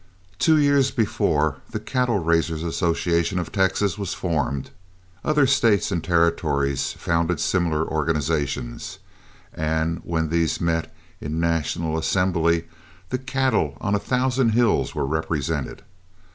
[0.39, 4.71] Two years before the Cattle Raisers' Association of Texas was formed,
[5.23, 8.97] other States and Territories founded similar organizations,
[9.53, 12.65] and when these met in national assembly
[13.09, 15.83] the cattle on a thousand hills were represented.